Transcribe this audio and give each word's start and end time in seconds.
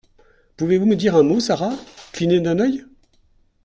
Pouvez-vous 0.57 0.87
me 0.87 0.95
dire 0.95 1.15
un 1.15 1.21
mot, 1.21 1.39
Sara? 1.39 1.75
Cligner 2.11 2.39
d’un 2.41 2.57
œil? 2.57 2.83